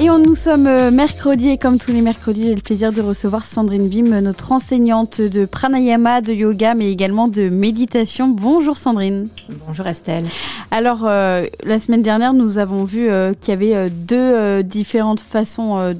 Et 0.00 0.10
on, 0.10 0.18
nous 0.18 0.34
sommes 0.34 0.66
euh, 0.66 0.90
mercredi 0.90 1.50
et 1.50 1.56
comme 1.56 1.78
tous 1.78 1.92
les 1.92 2.00
mercredis, 2.00 2.48
j'ai 2.48 2.54
le 2.56 2.60
plaisir 2.60 2.92
de 2.92 3.00
recevoir 3.00 3.44
Sandrine 3.44 3.86
Vim, 3.86 4.20
notre 4.20 4.50
enseignante 4.50 5.20
de 5.20 5.44
pranayama, 5.44 6.20
de 6.20 6.32
yoga, 6.32 6.74
mais 6.74 6.90
également 6.90 7.28
de 7.28 7.48
méditation. 7.48 8.26
Bonjour 8.26 8.76
Sandrine. 8.76 9.28
Bonjour 9.68 9.86
Estelle. 9.86 10.24
Alors, 10.72 11.06
euh, 11.06 11.44
la 11.62 11.78
semaine 11.78 12.02
dernière, 12.02 12.32
nous 12.34 12.58
avons 12.58 12.82
vu 12.82 13.08
euh, 13.08 13.34
qu'il 13.40 13.50
y 13.50 13.52
avait 13.52 13.88
deux 13.88 14.64
différentes 14.64 15.20
façons 15.20 15.94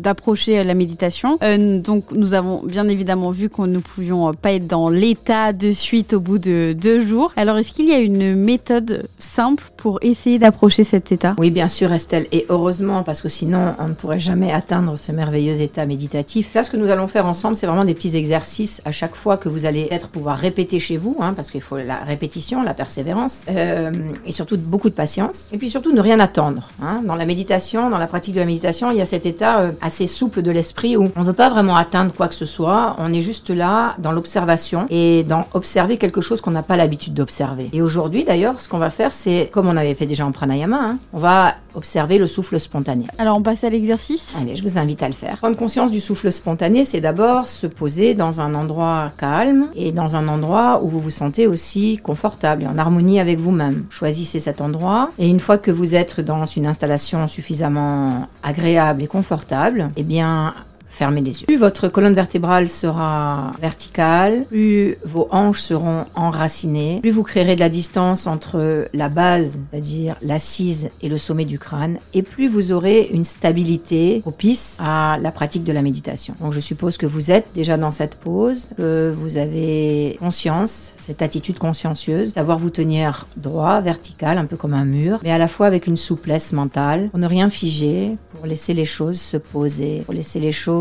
d'approcher 0.00 0.64
la 0.64 0.74
méditation. 0.74 1.38
donc, 1.84 2.10
nous 2.10 2.34
avons 2.34 2.62
bien 2.64 2.88
évidemment 2.88 3.30
vu 3.30 3.48
qu'on 3.48 3.68
ne 3.68 3.78
pouvions 3.78 4.34
pas 4.34 4.54
être 4.54 4.66
dans 4.66 4.88
l'état 4.88 5.52
de 5.52 5.70
suite 5.70 6.14
au 6.14 6.20
bout 6.20 6.38
de 6.38 6.74
deux 6.76 7.06
jours. 7.06 7.32
Alors, 7.36 7.58
est-ce 7.58 7.72
qu'il 7.72 7.88
y 7.88 7.92
a 7.92 8.00
une 8.00 8.34
méthode 8.34 9.08
simple 9.20 9.62
pour 9.76 10.00
essayer 10.02 10.40
d'approcher 10.40 10.82
cet 10.82 11.12
état? 11.12 11.36
Oui, 11.38 11.52
bien 11.52 11.68
sûr 11.68 11.92
Estelle. 11.92 12.26
Et 12.32 12.44
heureusement, 12.48 13.04
parce 13.04 13.19
que 13.22 13.28
sinon 13.28 13.74
on 13.78 13.88
ne 13.88 13.94
pourrait 13.94 14.18
jamais 14.18 14.52
atteindre 14.52 14.96
ce 14.98 15.12
merveilleux 15.12 15.60
état 15.60 15.86
méditatif. 15.86 16.54
Là, 16.54 16.64
ce 16.64 16.70
que 16.70 16.76
nous 16.76 16.90
allons 16.90 17.08
faire 17.08 17.26
ensemble, 17.26 17.56
c'est 17.56 17.66
vraiment 17.66 17.84
des 17.84 17.94
petits 17.94 18.16
exercices 18.16 18.82
à 18.84 18.92
chaque 18.92 19.14
fois 19.14 19.36
que 19.36 19.48
vous 19.48 19.66
allez 19.66 19.88
être 19.90 20.08
pouvoir 20.08 20.38
répéter 20.38 20.80
chez 20.80 20.96
vous, 20.96 21.16
hein, 21.20 21.34
parce 21.34 21.50
qu'il 21.50 21.60
faut 21.60 21.76
la 21.76 21.96
répétition, 21.96 22.62
la 22.62 22.74
persévérance, 22.74 23.44
euh, 23.48 23.90
et 24.26 24.32
surtout 24.32 24.56
beaucoup 24.56 24.90
de 24.90 24.94
patience. 24.94 25.48
Et 25.52 25.58
puis 25.58 25.70
surtout 25.70 25.92
ne 25.92 26.00
rien 26.00 26.20
attendre. 26.20 26.70
Hein. 26.82 27.02
Dans 27.04 27.14
la 27.14 27.26
méditation, 27.26 27.90
dans 27.90 27.98
la 27.98 28.06
pratique 28.06 28.34
de 28.34 28.40
la 28.40 28.46
méditation, 28.46 28.90
il 28.90 28.98
y 28.98 29.00
a 29.00 29.06
cet 29.06 29.26
état 29.26 29.60
euh, 29.60 29.70
assez 29.80 30.06
souple 30.06 30.42
de 30.42 30.50
l'esprit 30.50 30.96
où 30.96 31.10
on 31.16 31.20
ne 31.20 31.24
veut 31.24 31.32
pas 31.32 31.50
vraiment 31.50 31.76
atteindre 31.76 32.12
quoi 32.12 32.28
que 32.28 32.34
ce 32.34 32.46
soit. 32.46 32.96
On 32.98 33.12
est 33.12 33.22
juste 33.22 33.50
là 33.50 33.94
dans 33.98 34.12
l'observation 34.12 34.86
et 34.90 35.24
dans 35.24 35.46
observer 35.54 35.96
quelque 35.96 36.20
chose 36.20 36.40
qu'on 36.40 36.50
n'a 36.50 36.62
pas 36.62 36.76
l'habitude 36.76 37.14
d'observer. 37.14 37.68
Et 37.72 37.82
aujourd'hui, 37.82 38.24
d'ailleurs, 38.24 38.60
ce 38.60 38.68
qu'on 38.68 38.78
va 38.78 38.90
faire, 38.90 39.12
c'est 39.12 39.48
comme 39.52 39.68
on 39.68 39.76
avait 39.76 39.94
fait 39.94 40.06
déjà 40.06 40.26
en 40.26 40.32
pranayama, 40.32 40.80
hein, 40.80 40.98
on 41.12 41.18
va 41.18 41.54
observer 41.74 42.18
le 42.18 42.26
souffle 42.26 42.58
spontané. 42.58 43.06
Alors 43.18 43.36
on 43.36 43.42
passe 43.42 43.64
à 43.64 43.70
l'exercice 43.70 44.36
Allez, 44.40 44.56
je 44.56 44.62
vous 44.62 44.78
invite 44.78 45.02
à 45.02 45.08
le 45.08 45.14
faire. 45.14 45.38
Prendre 45.38 45.56
conscience 45.56 45.90
du 45.90 46.00
souffle 46.00 46.30
spontané, 46.32 46.84
c'est 46.84 47.00
d'abord 47.00 47.48
se 47.48 47.66
poser 47.66 48.14
dans 48.14 48.40
un 48.40 48.54
endroit 48.54 49.10
calme 49.18 49.68
et 49.74 49.92
dans 49.92 50.16
un 50.16 50.28
endroit 50.28 50.82
où 50.82 50.88
vous 50.88 51.00
vous 51.00 51.10
sentez 51.10 51.46
aussi 51.46 51.98
confortable 51.98 52.62
et 52.62 52.66
en 52.66 52.78
harmonie 52.78 53.20
avec 53.20 53.38
vous-même. 53.38 53.84
Choisissez 53.90 54.40
cet 54.40 54.60
endroit 54.60 55.10
et 55.18 55.28
une 55.28 55.40
fois 55.40 55.58
que 55.58 55.70
vous 55.70 55.94
êtes 55.94 56.20
dans 56.20 56.44
une 56.44 56.66
installation 56.66 57.26
suffisamment 57.26 58.28
agréable 58.42 59.02
et 59.02 59.06
confortable, 59.06 59.88
eh 59.96 60.02
bien 60.02 60.54
fermez 60.90 61.22
les 61.22 61.40
yeux. 61.40 61.46
Plus 61.46 61.56
votre 61.56 61.88
colonne 61.88 62.14
vertébrale 62.14 62.68
sera 62.68 63.52
verticale, 63.60 64.44
plus 64.48 64.96
vos 65.04 65.28
hanches 65.30 65.60
seront 65.60 66.04
enracinées, 66.14 66.98
plus 67.00 67.10
vous 67.10 67.22
créerez 67.22 67.54
de 67.54 67.60
la 67.60 67.68
distance 67.68 68.26
entre 68.26 68.88
la 68.92 69.08
base, 69.08 69.58
c'est-à-dire 69.70 70.16
l'assise 70.20 70.90
et 71.00 71.08
le 71.08 71.16
sommet 71.16 71.44
du 71.44 71.58
crâne, 71.58 71.98
et 72.12 72.22
plus 72.22 72.48
vous 72.48 72.72
aurez 72.72 73.08
une 73.12 73.24
stabilité 73.24 74.20
propice 74.20 74.76
à 74.80 75.16
la 75.20 75.30
pratique 75.30 75.64
de 75.64 75.72
la 75.72 75.82
méditation. 75.82 76.34
Donc 76.40 76.52
je 76.52 76.60
suppose 76.60 76.96
que 76.96 77.06
vous 77.06 77.30
êtes 77.30 77.46
déjà 77.54 77.76
dans 77.76 77.92
cette 77.92 78.16
pose, 78.16 78.70
que 78.76 79.14
vous 79.16 79.36
avez 79.36 80.16
conscience, 80.18 80.92
cette 80.96 81.22
attitude 81.22 81.58
consciencieuse, 81.58 82.34
d'avoir 82.34 82.58
vous 82.58 82.70
tenir 82.70 83.26
droit, 83.36 83.80
vertical, 83.80 84.38
un 84.38 84.46
peu 84.46 84.56
comme 84.56 84.74
un 84.74 84.84
mur, 84.84 85.20
mais 85.22 85.30
à 85.30 85.38
la 85.38 85.48
fois 85.48 85.66
avec 85.66 85.86
une 85.86 85.96
souplesse 85.96 86.52
mentale, 86.52 87.08
pour 87.10 87.20
ne 87.20 87.26
rien 87.26 87.48
figer, 87.48 88.16
pour 88.34 88.46
laisser 88.46 88.74
les 88.74 88.84
choses 88.84 89.20
se 89.20 89.36
poser, 89.36 90.02
pour 90.04 90.14
laisser 90.14 90.40
les 90.40 90.52
choses 90.52 90.79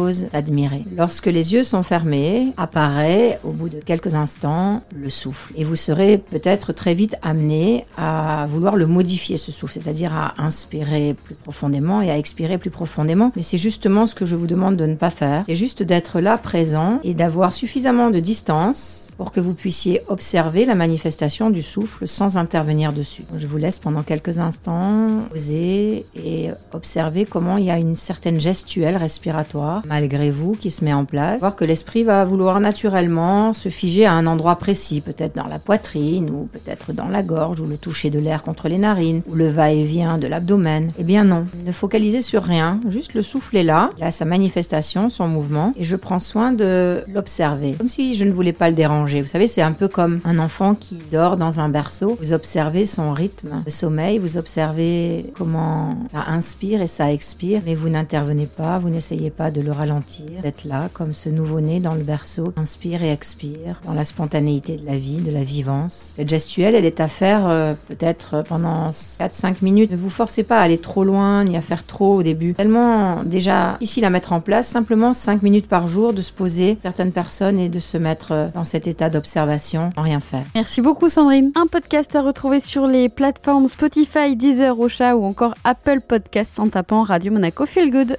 Lorsque 0.95 1.27
les 1.27 1.53
yeux 1.53 1.63
sont 1.63 1.83
fermés, 1.83 2.53
apparaît 2.57 3.39
au 3.43 3.51
bout 3.51 3.69
de 3.69 3.79
quelques 3.79 4.15
instants 4.15 4.81
le 4.95 5.09
souffle. 5.09 5.53
Et 5.55 5.63
vous 5.63 5.75
serez 5.75 6.17
peut-être 6.17 6.73
très 6.73 6.93
vite 6.93 7.15
amené 7.21 7.85
à 7.97 8.47
vouloir 8.49 8.75
le 8.75 8.87
modifier, 8.87 9.37
ce 9.37 9.51
souffle, 9.51 9.73
c'est-à-dire 9.73 10.13
à 10.13 10.33
inspirer 10.37 11.15
plus 11.25 11.35
profondément 11.35 12.01
et 12.01 12.11
à 12.11 12.17
expirer 12.17 12.57
plus 12.57 12.69
profondément. 12.69 13.31
Mais 13.35 13.41
c'est 13.41 13.57
justement 13.57 14.07
ce 14.07 14.15
que 14.15 14.25
je 14.25 14.35
vous 14.35 14.47
demande 14.47 14.75
de 14.77 14.85
ne 14.85 14.95
pas 14.95 15.09
faire. 15.09 15.43
C'est 15.47 15.55
juste 15.55 15.83
d'être 15.83 16.19
là 16.19 16.37
présent 16.37 16.99
et 17.03 17.13
d'avoir 17.13 17.53
suffisamment 17.53 18.09
de 18.09 18.19
distance 18.19 19.11
pour 19.17 19.31
que 19.31 19.41
vous 19.41 19.53
puissiez 19.53 20.01
observer 20.07 20.65
la 20.65 20.75
manifestation 20.75 21.49
du 21.49 21.61
souffle 21.61 22.07
sans 22.07 22.37
intervenir 22.37 22.93
dessus. 22.93 23.23
Je 23.35 23.47
vous 23.47 23.57
laisse 23.57 23.77
pendant 23.77 24.01
quelques 24.01 24.37
instants 24.37 25.07
poser 25.29 26.05
et 26.15 26.51
observer 26.71 27.25
comment 27.25 27.57
il 27.57 27.65
y 27.65 27.71
a 27.71 27.77
une 27.77 27.97
certaine 27.97 28.39
gestuelle 28.39 28.95
respiratoire 28.95 29.83
malgré 29.89 30.31
vous 30.31 30.53
qui 30.53 30.71
se 30.71 30.85
met 30.85 30.93
en 30.93 31.03
place. 31.03 31.39
Voir 31.39 31.55
que 31.55 31.65
l'esprit 31.65 32.03
va 32.03 32.23
vouloir 32.23 32.59
naturellement 32.59 33.51
se 33.51 33.69
figer 33.69 34.05
à 34.05 34.13
un 34.13 34.25
endroit 34.25 34.55
précis, 34.55 35.01
peut-être 35.01 35.35
dans 35.35 35.47
la 35.47 35.59
poitrine 35.59 36.29
ou 36.29 36.47
peut-être 36.51 36.93
dans 36.93 37.07
la 37.07 37.23
gorge 37.23 37.59
ou 37.59 37.65
le 37.65 37.77
toucher 37.77 38.09
de 38.09 38.19
l'air 38.19 38.43
contre 38.43 38.69
les 38.69 38.77
narines 38.77 39.21
ou 39.27 39.35
le 39.35 39.49
va-et-vient 39.49 40.17
de 40.17 40.27
l'abdomen. 40.27 40.91
Eh 40.97 41.03
bien 41.03 41.23
non, 41.23 41.43
ne 41.65 41.71
focalisez 41.71 42.21
sur 42.21 42.43
rien, 42.43 42.79
juste 42.87 43.13
le 43.13 43.21
souffle 43.21 43.57
est 43.57 43.63
là, 43.63 43.89
il 43.97 44.03
a 44.03 44.11
sa 44.11 44.25
manifestation, 44.25 45.09
son 45.09 45.27
mouvement 45.27 45.73
et 45.75 45.83
je 45.83 45.95
prends 45.95 46.19
soin 46.19 46.53
de 46.53 47.01
l'observer 47.13 47.73
comme 47.73 47.89
si 47.89 48.15
je 48.15 48.23
ne 48.25 48.31
voulais 48.31 48.53
pas 48.53 48.69
le 48.69 48.75
déranger 48.75 49.09
vous 49.21 49.27
savez, 49.27 49.47
c'est 49.47 49.61
un 49.61 49.71
peu 49.71 49.87
comme 49.87 50.19
un 50.23 50.39
enfant 50.39 50.75
qui 50.75 50.97
dort 51.11 51.37
dans 51.37 51.59
un 51.59 51.69
berceau. 51.69 52.17
Vous 52.21 52.33
observez 52.33 52.85
son 52.85 53.11
rythme 53.11 53.63
de 53.65 53.69
sommeil, 53.69 54.19
vous 54.19 54.37
observez 54.37 55.25
comment 55.35 55.95
ça 56.11 56.25
inspire 56.27 56.81
et 56.81 56.87
ça 56.87 57.11
expire, 57.11 57.61
mais 57.65 57.75
vous 57.75 57.89
n'intervenez 57.89 58.45
pas, 58.45 58.79
vous 58.79 58.89
n'essayez 58.89 59.29
pas 59.29 59.51
de 59.51 59.61
le 59.61 59.71
ralentir, 59.79 60.41
d'être 60.43 60.65
là 60.65 60.89
comme 60.93 61.13
ce 61.13 61.29
nouveau-né 61.29 61.79
dans 61.79 61.95
le 61.95 62.03
berceau, 62.03 62.53
inspire 62.57 63.03
et 63.03 63.11
expire 63.11 63.81
dans 63.85 63.93
la 63.93 64.05
spontanéité 64.05 64.77
de 64.77 64.85
la 64.85 64.97
vie, 64.97 65.17
de 65.17 65.31
la 65.31 65.43
vivance. 65.43 66.13
Cette 66.15 66.29
gestuelle, 66.29 66.75
elle 66.75 66.85
est 66.85 66.99
à 66.99 67.07
faire 67.07 67.47
euh, 67.47 67.73
peut-être 67.87 68.43
pendant 68.47 68.89
4-5 68.91 69.55
minutes. 69.61 69.91
Ne 69.91 69.97
vous 69.97 70.09
forcez 70.09 70.43
pas 70.43 70.59
à 70.59 70.63
aller 70.63 70.77
trop 70.77 71.03
loin 71.03 71.43
ni 71.43 71.57
à 71.57 71.61
faire 71.61 71.85
trop 71.85 72.15
au 72.15 72.23
début. 72.23 72.53
Tellement 72.53 73.23
déjà 73.23 73.77
difficile 73.79 74.05
à 74.05 74.09
mettre 74.09 74.33
en 74.33 74.41
place, 74.41 74.67
simplement 74.67 75.13
5 75.13 75.41
minutes 75.41 75.67
par 75.67 75.87
jour 75.87 76.13
de 76.13 76.21
se 76.21 76.31
poser 76.31 76.77
certaines 76.79 77.11
personnes 77.11 77.59
et 77.59 77.69
de 77.69 77.79
se 77.79 77.97
mettre 77.97 78.31
euh, 78.31 78.47
dans 78.53 78.63
cet 78.63 78.87
état 78.87 79.09
d'observation 79.09 79.91
sans 79.95 80.01
rien 80.01 80.19
faire. 80.19 80.43
Merci 80.55 80.81
beaucoup 80.81 81.09
Sandrine. 81.09 81.51
Un 81.55 81.67
podcast 81.67 82.15
à 82.15 82.21
retrouver 82.21 82.59
sur 82.59 82.87
les 82.87 83.09
plateformes 83.09 83.67
Spotify, 83.67 84.35
Deezer, 84.35 84.79
Ocha 84.79 85.15
ou 85.15 85.23
encore 85.23 85.55
Apple 85.63 86.01
Podcast 86.01 86.59
en 86.59 86.67
tapant 86.67 87.03
Radio 87.03 87.31
Monaco 87.31 87.65
Feel 87.65 87.91
Good. 87.91 88.07